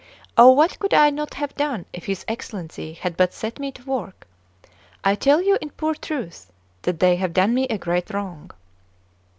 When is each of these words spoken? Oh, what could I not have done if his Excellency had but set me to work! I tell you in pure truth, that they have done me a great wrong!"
Oh, 0.35 0.51
what 0.51 0.79
could 0.79 0.95
I 0.95 1.11
not 1.11 1.35
have 1.35 1.53
done 1.55 1.85
if 1.93 2.07
his 2.07 2.25
Excellency 2.27 2.93
had 2.93 3.15
but 3.15 3.35
set 3.35 3.59
me 3.59 3.71
to 3.73 3.85
work! 3.85 4.25
I 5.03 5.13
tell 5.13 5.43
you 5.43 5.59
in 5.61 5.69
pure 5.69 5.93
truth, 5.93 6.51
that 6.81 6.99
they 6.99 7.17
have 7.17 7.33
done 7.35 7.53
me 7.53 7.65
a 7.67 7.77
great 7.77 8.09
wrong!" 8.11 8.49